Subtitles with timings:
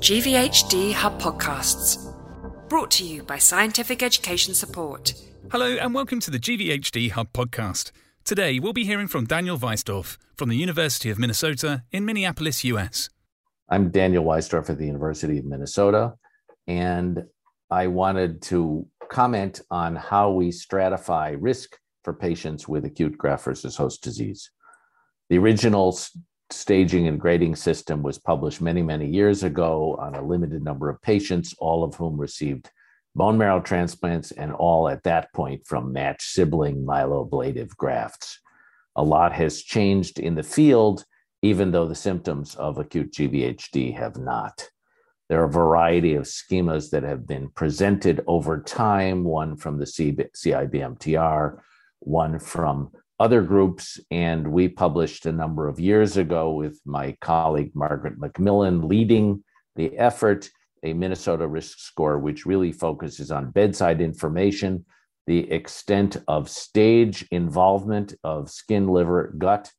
[0.00, 2.14] GVHD Hub Podcasts.
[2.70, 5.12] Brought to you by Scientific Education Support.
[5.52, 7.92] Hello, and welcome to the GVHD Hub podcast.
[8.24, 13.10] Today, we'll be hearing from Daniel Weisdorf from the University of Minnesota in Minneapolis, US.
[13.68, 16.14] I'm Daniel Weisdorf at the University of Minnesota,
[16.66, 17.22] and
[17.70, 23.76] I wanted to comment on how we stratify risk for patients with acute graft versus
[23.76, 24.50] host disease.
[25.28, 25.94] The original
[26.52, 31.00] staging and grading system was published many, many years ago on a limited number of
[31.02, 32.70] patients, all of whom received
[33.14, 38.38] bone marrow transplants, and all at that point from matched sibling myeloablative grafts.
[38.96, 41.04] A lot has changed in the field,
[41.42, 44.68] even though the symptoms of acute GVHD have not.
[45.28, 49.84] There are a variety of schemas that have been presented over time, one from the
[49.84, 51.60] CIBMTR,
[52.00, 57.70] one from other groups, and we published a number of years ago with my colleague
[57.74, 59.44] Margaret MacMillan leading
[59.76, 60.48] the effort,
[60.82, 64.86] a Minnesota risk score, which really focuses on bedside information,
[65.26, 69.70] the extent of stage involvement of skin, liver, gut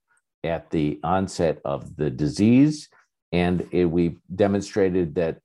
[0.43, 2.89] at the onset of the disease.
[3.31, 5.39] And it, we demonstrated that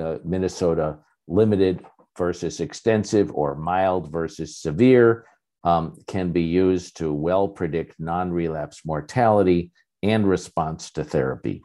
[0.00, 1.84] uh, Minnesota limited
[2.16, 5.26] versus extensive or mild versus severe
[5.66, 9.72] um, can be used to well predict non relapse mortality
[10.02, 11.60] and response to therapy.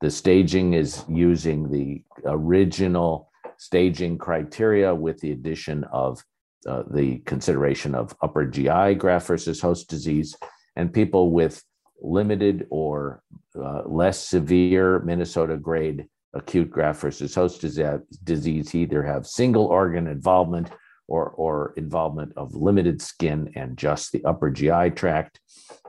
[0.00, 6.22] The staging is using the original staging criteria with the addition of
[6.66, 10.36] uh, the consideration of upper GI graft versus host disease
[10.74, 11.62] and people with
[12.02, 13.22] limited or
[13.56, 20.68] uh, less severe Minnesota grade acute graft versus host disease either have single organ involvement
[21.08, 25.40] or, or involvement of limited skin and just the upper GI tract,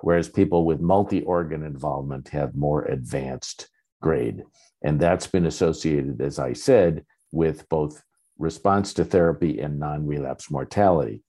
[0.02, 3.70] whereas people with multi organ involvement have more advanced
[4.02, 4.44] grade.
[4.82, 8.02] And that's been associated, as I said, with both
[8.38, 11.22] response to therapy and non relapse mortality.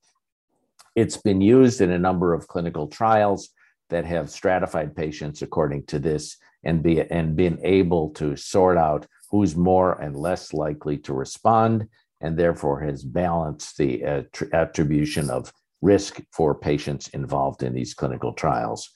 [0.95, 3.51] It's been used in a number of clinical trials
[3.91, 9.07] that have stratified patients according to this and, be, and been able to sort out
[9.31, 11.89] who's more and less likely to respond
[12.21, 14.23] and therefore has balanced the uh,
[14.53, 18.91] attribution of risk for patients involved in these clinical trials.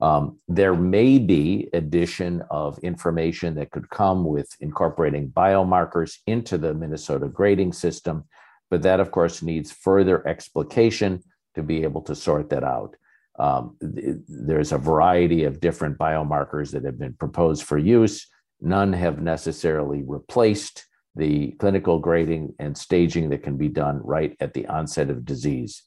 [0.00, 6.74] Um, there may be addition of information that could come with incorporating biomarkers into the
[6.74, 8.24] Minnesota grading system,
[8.68, 11.22] but that, of course, needs further explication
[11.54, 12.96] to be able to sort that out.
[13.38, 18.26] Um, th- there's a variety of different biomarkers that have been proposed for use.
[18.60, 24.54] None have necessarily replaced the clinical grading and staging that can be done right at
[24.54, 25.82] the onset of disease.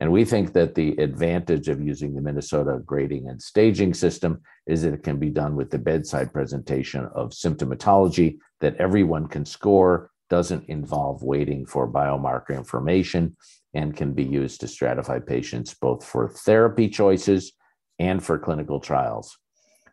[0.00, 4.82] And we think that the advantage of using the Minnesota grading and staging system is
[4.82, 10.10] that it can be done with the bedside presentation of symptomatology that everyone can score,
[10.28, 13.36] doesn't involve waiting for biomarker information,
[13.74, 17.52] and can be used to stratify patients both for therapy choices
[17.98, 19.38] and for clinical trials.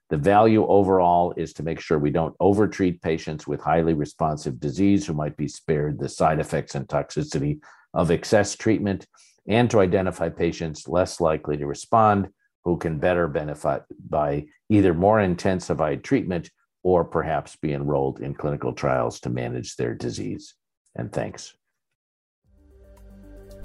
[0.09, 5.05] The value overall is to make sure we don't overtreat patients with highly responsive disease
[5.05, 7.59] who might be spared the side effects and toxicity
[7.93, 9.05] of excess treatment,
[9.47, 12.29] and to identify patients less likely to respond
[12.65, 16.49] who can better benefit by either more intensified treatment
[16.83, 20.55] or perhaps be enrolled in clinical trials to manage their disease.
[20.95, 21.55] And thanks.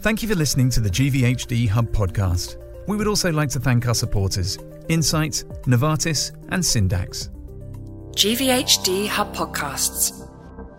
[0.00, 2.64] Thank you for listening to the GVHD Hub podcast.
[2.87, 4.59] We would also like to thank our supporters
[4.89, 7.31] Incyte, Novartis, and Syndax.
[8.12, 10.28] GVHD Hub Podcasts.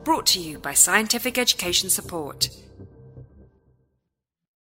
[0.03, 2.49] Brought to you by Scientific Education Support.